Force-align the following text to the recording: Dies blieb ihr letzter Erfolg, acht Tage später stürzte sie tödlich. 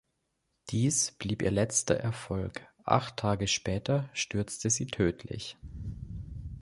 Dies 0.69 1.11
blieb 1.19 1.43
ihr 1.43 1.51
letzter 1.51 1.93
Erfolg, 1.93 2.65
acht 2.85 3.17
Tage 3.17 3.47
später 3.47 4.09
stürzte 4.13 4.71
sie 4.71 4.87
tödlich. 4.87 5.57